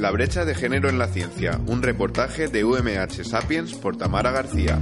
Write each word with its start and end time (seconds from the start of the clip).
La 0.00 0.10
brecha 0.10 0.46
de 0.46 0.54
género 0.54 0.88
en 0.88 0.98
la 0.98 1.08
ciencia, 1.08 1.60
un 1.66 1.82
reportaje 1.82 2.48
de 2.48 2.64
UMH 2.64 3.22
Sapiens 3.22 3.74
por 3.74 3.98
Tamara 3.98 4.30
García. 4.30 4.80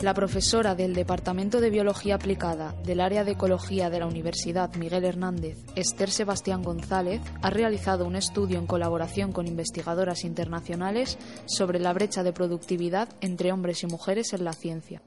La 0.00 0.14
profesora 0.14 0.74
del 0.74 0.94
Departamento 0.94 1.60
de 1.60 1.68
Biología 1.68 2.14
Aplicada 2.14 2.74
del 2.86 3.02
área 3.02 3.24
de 3.24 3.32
Ecología 3.32 3.90
de 3.90 3.98
la 3.98 4.06
Universidad 4.06 4.74
Miguel 4.76 5.04
Hernández, 5.04 5.58
Esther 5.74 6.10
Sebastián 6.10 6.62
González, 6.62 7.20
ha 7.42 7.50
realizado 7.50 8.06
un 8.06 8.16
estudio 8.16 8.58
en 8.58 8.66
colaboración 8.66 9.30
con 9.32 9.46
investigadoras 9.46 10.24
internacionales 10.24 11.18
sobre 11.44 11.80
la 11.80 11.92
brecha 11.92 12.22
de 12.22 12.32
productividad 12.32 13.10
entre 13.20 13.52
hombres 13.52 13.82
y 13.82 13.88
mujeres 13.88 14.32
en 14.32 14.44
la 14.44 14.54
ciencia. 14.54 15.02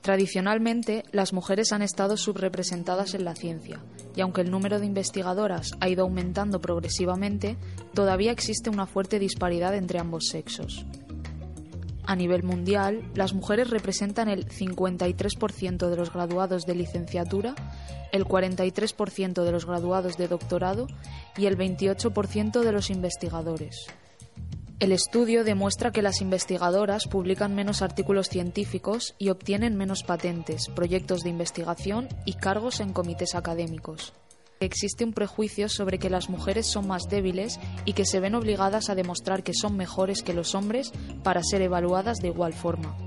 Tradicionalmente, 0.00 1.04
las 1.12 1.32
mujeres 1.32 1.72
han 1.72 1.82
estado 1.82 2.16
subrepresentadas 2.16 3.14
en 3.14 3.24
la 3.24 3.36
ciencia, 3.36 3.80
y 4.16 4.22
aunque 4.22 4.40
el 4.40 4.50
número 4.50 4.80
de 4.80 4.86
investigadoras 4.86 5.72
ha 5.78 5.88
ido 5.88 6.02
aumentando 6.02 6.60
progresivamente, 6.60 7.56
todavía 7.94 8.32
existe 8.32 8.70
una 8.70 8.86
fuerte 8.86 9.18
disparidad 9.18 9.74
entre 9.76 10.00
ambos 10.00 10.28
sexos. 10.28 10.86
A 12.06 12.16
nivel 12.16 12.44
mundial, 12.44 13.02
las 13.14 13.34
mujeres 13.34 13.68
representan 13.68 14.28
el 14.28 14.48
53% 14.48 15.88
de 15.88 15.96
los 15.96 16.12
graduados 16.12 16.64
de 16.64 16.76
licenciatura, 16.76 17.54
el 18.12 18.24
43% 18.24 19.44
de 19.44 19.52
los 19.52 19.66
graduados 19.66 20.16
de 20.16 20.28
doctorado 20.28 20.86
y 21.36 21.46
el 21.46 21.58
28% 21.58 22.60
de 22.62 22.72
los 22.72 22.90
investigadores. 22.90 23.86
El 24.78 24.92
estudio 24.92 25.42
demuestra 25.42 25.90
que 25.90 26.02
las 26.02 26.20
investigadoras 26.20 27.06
publican 27.06 27.54
menos 27.54 27.80
artículos 27.80 28.28
científicos 28.28 29.14
y 29.18 29.30
obtienen 29.30 29.74
menos 29.74 30.02
patentes, 30.02 30.68
proyectos 30.68 31.22
de 31.22 31.30
investigación 31.30 32.08
y 32.26 32.34
cargos 32.34 32.80
en 32.80 32.92
comités 32.92 33.34
académicos. 33.34 34.12
Existe 34.60 35.04
un 35.04 35.14
prejuicio 35.14 35.70
sobre 35.70 35.98
que 35.98 36.10
las 36.10 36.28
mujeres 36.28 36.66
son 36.66 36.88
más 36.88 37.04
débiles 37.08 37.58
y 37.86 37.94
que 37.94 38.04
se 38.04 38.20
ven 38.20 38.34
obligadas 38.34 38.90
a 38.90 38.94
demostrar 38.94 39.42
que 39.42 39.54
son 39.54 39.78
mejores 39.78 40.22
que 40.22 40.34
los 40.34 40.54
hombres 40.54 40.92
para 41.22 41.42
ser 41.42 41.62
evaluadas 41.62 42.18
de 42.18 42.28
igual 42.28 42.52
forma. 42.52 42.98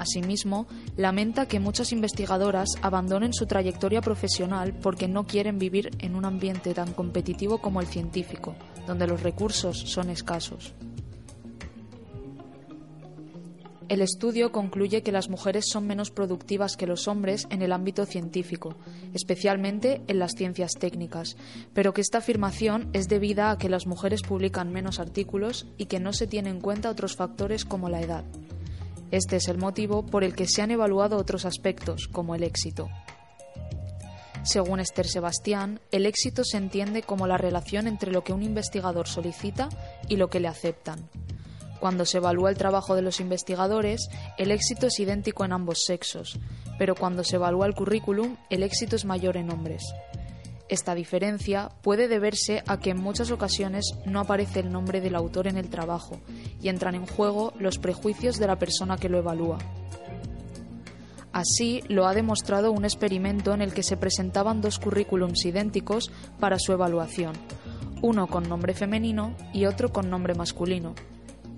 Asimismo, 0.00 0.66
lamenta 0.96 1.46
que 1.46 1.60
muchas 1.60 1.92
investigadoras 1.92 2.70
abandonen 2.80 3.34
su 3.34 3.44
trayectoria 3.44 4.00
profesional 4.00 4.72
porque 4.72 5.08
no 5.08 5.26
quieren 5.26 5.58
vivir 5.58 5.90
en 5.98 6.16
un 6.16 6.24
ambiente 6.24 6.72
tan 6.72 6.94
competitivo 6.94 7.58
como 7.58 7.82
el 7.82 7.86
científico, 7.86 8.54
donde 8.86 9.06
los 9.06 9.22
recursos 9.22 9.78
son 9.78 10.08
escasos. 10.08 10.72
El 13.90 14.02
estudio 14.02 14.52
concluye 14.52 15.02
que 15.02 15.10
las 15.10 15.28
mujeres 15.28 15.64
son 15.68 15.84
menos 15.84 16.12
productivas 16.12 16.76
que 16.76 16.86
los 16.86 17.08
hombres 17.08 17.48
en 17.50 17.60
el 17.60 17.72
ámbito 17.72 18.06
científico, 18.06 18.76
especialmente 19.14 20.00
en 20.06 20.20
las 20.20 20.34
ciencias 20.36 20.74
técnicas, 20.78 21.36
pero 21.74 21.92
que 21.92 22.00
esta 22.00 22.18
afirmación 22.18 22.88
es 22.92 23.08
debida 23.08 23.50
a 23.50 23.58
que 23.58 23.68
las 23.68 23.88
mujeres 23.88 24.22
publican 24.22 24.72
menos 24.72 25.00
artículos 25.00 25.66
y 25.76 25.86
que 25.86 25.98
no 25.98 26.12
se 26.12 26.28
tienen 26.28 26.54
en 26.54 26.60
cuenta 26.60 26.88
otros 26.88 27.16
factores 27.16 27.64
como 27.64 27.88
la 27.88 28.00
edad. 28.00 28.22
Este 29.10 29.34
es 29.34 29.48
el 29.48 29.58
motivo 29.58 30.06
por 30.06 30.22
el 30.22 30.36
que 30.36 30.46
se 30.46 30.62
han 30.62 30.70
evaluado 30.70 31.16
otros 31.16 31.44
aspectos, 31.44 32.06
como 32.06 32.36
el 32.36 32.44
éxito. 32.44 32.88
Según 34.44 34.78
Esther 34.78 35.08
Sebastián, 35.08 35.80
el 35.90 36.06
éxito 36.06 36.44
se 36.44 36.58
entiende 36.58 37.02
como 37.02 37.26
la 37.26 37.38
relación 37.38 37.88
entre 37.88 38.12
lo 38.12 38.22
que 38.22 38.32
un 38.32 38.44
investigador 38.44 39.08
solicita 39.08 39.68
y 40.08 40.14
lo 40.14 40.30
que 40.30 40.38
le 40.38 40.46
aceptan. 40.46 41.08
Cuando 41.80 42.04
se 42.04 42.18
evalúa 42.18 42.50
el 42.50 42.58
trabajo 42.58 42.94
de 42.94 43.00
los 43.00 43.20
investigadores, 43.20 44.10
el 44.36 44.50
éxito 44.50 44.86
es 44.86 45.00
idéntico 45.00 45.46
en 45.46 45.52
ambos 45.52 45.84
sexos, 45.86 46.38
pero 46.78 46.94
cuando 46.94 47.24
se 47.24 47.36
evalúa 47.36 47.66
el 47.66 47.74
currículum, 47.74 48.36
el 48.50 48.62
éxito 48.62 48.96
es 48.96 49.06
mayor 49.06 49.38
en 49.38 49.50
hombres. 49.50 49.82
Esta 50.68 50.94
diferencia 50.94 51.70
puede 51.82 52.06
deberse 52.06 52.62
a 52.66 52.78
que 52.78 52.90
en 52.90 53.00
muchas 53.00 53.30
ocasiones 53.30 53.94
no 54.04 54.20
aparece 54.20 54.60
el 54.60 54.70
nombre 54.70 55.00
del 55.00 55.16
autor 55.16 55.48
en 55.48 55.56
el 55.56 55.70
trabajo 55.70 56.20
y 56.62 56.68
entran 56.68 56.94
en 56.94 57.06
juego 57.06 57.54
los 57.58 57.78
prejuicios 57.78 58.38
de 58.38 58.46
la 58.46 58.58
persona 58.58 58.98
que 58.98 59.08
lo 59.08 59.18
evalúa. 59.18 59.58
Así 61.32 61.82
lo 61.88 62.06
ha 62.06 62.14
demostrado 62.14 62.72
un 62.72 62.84
experimento 62.84 63.54
en 63.54 63.62
el 63.62 63.72
que 63.72 63.82
se 63.82 63.96
presentaban 63.96 64.60
dos 64.60 64.78
currículums 64.78 65.44
idénticos 65.46 66.12
para 66.38 66.58
su 66.58 66.72
evaluación, 66.72 67.32
uno 68.02 68.26
con 68.26 68.48
nombre 68.48 68.74
femenino 68.74 69.34
y 69.52 69.64
otro 69.64 69.92
con 69.92 70.10
nombre 70.10 70.34
masculino. 70.34 70.94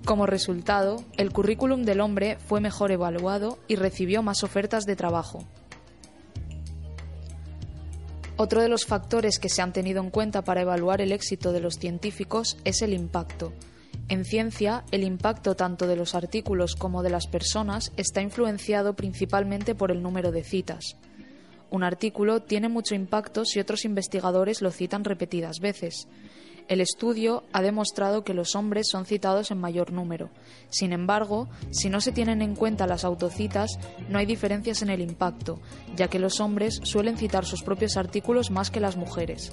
Como 0.05 0.25
resultado, 0.25 1.03
el 1.17 1.31
currículum 1.31 1.83
del 1.83 2.01
hombre 2.01 2.37
fue 2.37 2.59
mejor 2.59 2.91
evaluado 2.91 3.57
y 3.67 3.77
recibió 3.77 4.21
más 4.21 4.43
ofertas 4.43 4.83
de 4.85 4.97
trabajo. 4.97 5.45
Otro 8.35 8.61
de 8.61 8.67
los 8.67 8.85
factores 8.85 9.39
que 9.39 9.47
se 9.47 9.61
han 9.61 9.71
tenido 9.71 10.01
en 10.01 10.09
cuenta 10.09 10.43
para 10.43 10.61
evaluar 10.61 10.99
el 10.99 11.13
éxito 11.13 11.53
de 11.53 11.61
los 11.61 11.75
científicos 11.75 12.57
es 12.65 12.81
el 12.81 12.91
impacto. 12.91 13.53
En 14.09 14.25
ciencia, 14.25 14.83
el 14.91 15.03
impacto 15.03 15.55
tanto 15.55 15.87
de 15.87 15.95
los 15.95 16.15
artículos 16.15 16.75
como 16.75 17.01
de 17.03 17.09
las 17.09 17.27
personas 17.27 17.93
está 17.95 18.21
influenciado 18.21 18.95
principalmente 18.95 19.75
por 19.75 19.91
el 19.91 20.01
número 20.01 20.31
de 20.31 20.43
citas. 20.43 20.97
Un 21.69 21.83
artículo 21.83 22.41
tiene 22.41 22.67
mucho 22.67 22.93
impacto 22.93 23.45
si 23.45 23.59
otros 23.59 23.85
investigadores 23.85 24.61
lo 24.61 24.71
citan 24.71 25.05
repetidas 25.05 25.59
veces. 25.59 26.07
El 26.67 26.79
estudio 26.81 27.43
ha 27.51 27.61
demostrado 27.61 28.23
que 28.23 28.33
los 28.33 28.55
hombres 28.55 28.87
son 28.89 29.05
citados 29.05 29.51
en 29.51 29.59
mayor 29.59 29.91
número. 29.91 30.29
Sin 30.69 30.93
embargo, 30.93 31.49
si 31.71 31.89
no 31.89 31.99
se 31.99 32.11
tienen 32.11 32.41
en 32.41 32.55
cuenta 32.55 32.87
las 32.87 33.03
autocitas, 33.03 33.77
no 34.09 34.17
hay 34.17 34.25
diferencias 34.25 34.81
en 34.81 34.89
el 34.89 35.01
impacto, 35.01 35.59
ya 35.95 36.07
que 36.07 36.19
los 36.19 36.39
hombres 36.39 36.79
suelen 36.83 37.17
citar 37.17 37.45
sus 37.45 37.63
propios 37.63 37.97
artículos 37.97 38.49
más 38.49 38.71
que 38.71 38.79
las 38.79 38.95
mujeres. 38.95 39.51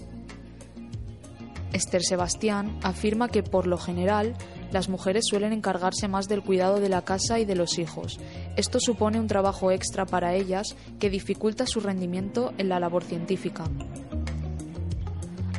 Esther 1.72 2.03
Sebastián 2.03 2.78
afirma 2.82 3.28
que, 3.28 3.43
por 3.43 3.66
lo 3.66 3.78
general, 3.78 4.34
las 4.72 4.88
mujeres 4.88 5.25
suelen 5.28 5.53
encargarse 5.53 6.09
más 6.09 6.28
del 6.28 6.43
cuidado 6.43 6.81
de 6.81 6.88
la 6.88 7.03
casa 7.03 7.38
y 7.38 7.44
de 7.44 7.56
los 7.56 7.78
hijos. 7.78 8.20
Esto 8.56 8.78
supone 8.81 9.20
un 9.20 9.26
trabajo 9.26 9.70
extra 9.70 10.06
para 10.06 10.34
ellas 10.34 10.76
que 10.99 11.10
dificulta 11.10 11.66
su 11.66 11.81
rendimiento 11.81 12.53
en 12.59 12.69
la 12.69 12.81
labor 12.81 13.04
científica. 13.04 13.65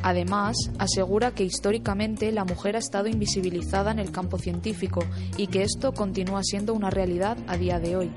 Además, 0.02 0.56
asegura 0.78 1.30
que 1.32 1.44
históricamente 1.44 2.32
la 2.32 2.44
mujer 2.44 2.76
ha 2.76 2.80
estado 2.80 3.06
invisibilizada 3.06 3.92
en 3.92 4.00
el 4.00 4.10
campo 4.10 4.38
científico 4.38 5.04
y 5.36 5.46
que 5.46 5.62
esto 5.62 5.92
continúa 5.92 6.42
siendo 6.42 6.74
una 6.74 6.90
realidad 6.90 7.36
a 7.46 7.56
día 7.56 7.78
de 7.78 7.96
hoy. 7.96 8.10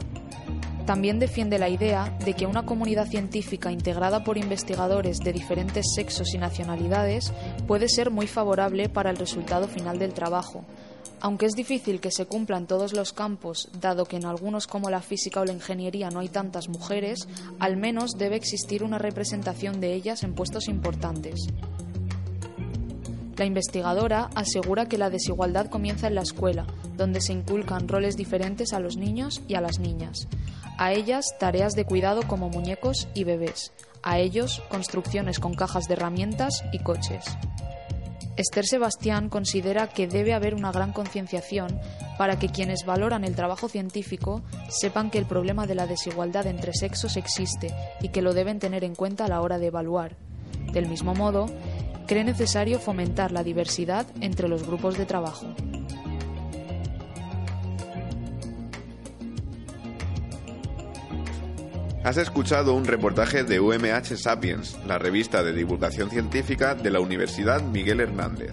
También 0.85 1.17
defiende 1.17 1.57
la 1.57 1.69
idea 1.69 2.15
de 2.23 2.33
que 2.33 2.45
una 2.45 2.65
comunidad 2.65 3.07
científica 3.07 3.71
integrada 3.71 4.23
por 4.23 4.37
investigadores 4.37 5.17
de 5.17 5.33
diferentes 5.33 5.93
sexos 5.95 6.35
y 6.35 6.37
nacionalidades 6.37 7.33
puede 7.67 7.89
ser 7.89 8.11
muy 8.11 8.27
favorable 8.27 8.87
para 8.87 9.09
el 9.09 9.17
resultado 9.17 9.67
final 9.67 9.97
del 9.97 10.13
trabajo. 10.13 10.63
Aunque 11.21 11.45
es 11.45 11.53
difícil 11.53 11.99
que 11.99 12.11
se 12.11 12.25
cumpla 12.25 12.57
en 12.57 12.67
todos 12.67 12.93
los 12.93 13.13
campos, 13.13 13.69
dado 13.79 14.05
que 14.05 14.17
en 14.17 14.25
algunos 14.25 14.67
como 14.67 14.89
la 14.89 15.01
física 15.01 15.41
o 15.41 15.45
la 15.45 15.53
ingeniería 15.53 16.09
no 16.09 16.19
hay 16.19 16.29
tantas 16.29 16.69
mujeres, 16.69 17.27
al 17.59 17.77
menos 17.77 18.17
debe 18.17 18.35
existir 18.35 18.83
una 18.83 18.97
representación 18.97 19.79
de 19.79 19.93
ellas 19.93 20.23
en 20.23 20.35
puestos 20.35 20.67
importantes. 20.67 21.47
La 23.37 23.45
investigadora 23.45 24.29
asegura 24.33 24.87
que 24.87 24.97
la 24.97 25.09
desigualdad 25.09 25.69
comienza 25.69 26.07
en 26.07 26.15
la 26.15 26.21
escuela, 26.21 26.65
donde 26.95 27.19
se 27.19 27.33
inculcan 27.33 27.89
roles 27.89 28.15
diferentes 28.15 28.71
a 28.71 28.79
los 28.79 28.95
niños 28.95 29.41
y 29.47 29.55
a 29.55 29.61
las 29.61 29.79
niñas. 29.79 30.27
A 30.77 30.93
ellas 30.93 31.35
tareas 31.39 31.73
de 31.73 31.85
cuidado 31.85 32.21
como 32.27 32.49
muñecos 32.49 33.07
y 33.13 33.25
bebés. 33.25 33.73
A 34.03 34.19
ellos 34.19 34.61
construcciones 34.69 35.39
con 35.39 35.53
cajas 35.53 35.87
de 35.87 35.95
herramientas 35.95 36.63
y 36.71 36.79
coches. 36.79 37.25
Esther 38.37 38.65
Sebastián 38.65 39.29
considera 39.29 39.87
que 39.87 40.07
debe 40.07 40.33
haber 40.33 40.55
una 40.55 40.71
gran 40.71 40.91
concienciación 40.91 41.79
para 42.17 42.37
que 42.37 42.49
quienes 42.49 42.85
valoran 42.85 43.23
el 43.23 43.33
trabajo 43.33 43.69
científico 43.69 44.41
sepan 44.67 45.09
que 45.09 45.17
el 45.17 45.25
problema 45.25 45.67
de 45.67 45.75
la 45.75 45.87
desigualdad 45.87 46.45
entre 46.47 46.73
sexos 46.73 47.15
existe 47.15 47.73
y 48.01 48.09
que 48.09 48.21
lo 48.21 48.33
deben 48.33 48.59
tener 48.59 48.83
en 48.83 48.93
cuenta 48.93 49.25
a 49.25 49.29
la 49.29 49.41
hora 49.41 49.57
de 49.57 49.67
evaluar. 49.67 50.17
Del 50.73 50.87
mismo 50.87 51.15
modo, 51.15 51.45
cree 52.07 52.25
necesario 52.25 52.79
fomentar 52.79 53.31
la 53.31 53.43
diversidad 53.43 54.05
entre 54.19 54.49
los 54.49 54.65
grupos 54.67 54.97
de 54.97 55.05
trabajo. 55.05 55.45
Has 62.05 62.17
escuchado 62.17 62.75
un 62.75 62.85
reportaje 62.85 63.43
de 63.43 63.59
UMH 63.59 64.15
Sapiens, 64.15 64.77
la 64.85 64.99
revista 64.99 65.41
de 65.41 65.53
divulgación 65.53 66.11
científica 66.11 66.75
de 66.75 66.91
la 66.91 66.99
Universidad 66.99 67.63
Miguel 67.63 67.99
Hernández. 67.99 68.51